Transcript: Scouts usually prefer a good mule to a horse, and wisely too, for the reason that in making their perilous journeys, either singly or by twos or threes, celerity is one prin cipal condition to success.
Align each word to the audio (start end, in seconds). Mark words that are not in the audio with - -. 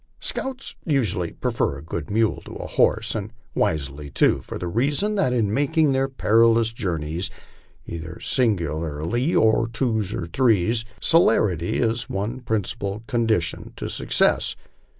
Scouts 0.19 0.73
usually 0.83 1.33
prefer 1.33 1.77
a 1.77 1.83
good 1.83 2.09
mule 2.09 2.41
to 2.45 2.53
a 2.55 2.65
horse, 2.65 3.13
and 3.13 3.31
wisely 3.53 4.09
too, 4.09 4.41
for 4.41 4.57
the 4.57 4.67
reason 4.67 5.13
that 5.13 5.31
in 5.31 5.53
making 5.53 5.91
their 5.91 6.07
perilous 6.09 6.73
journeys, 6.73 7.29
either 7.85 8.19
singly 8.19 8.65
or 8.65 9.05
by 9.67 9.71
twos 9.71 10.11
or 10.11 10.25
threes, 10.25 10.85
celerity 10.99 11.77
is 11.77 12.09
one 12.09 12.39
prin 12.39 12.63
cipal 12.63 13.05
condition 13.05 13.73
to 13.75 13.89
success. 13.91 14.55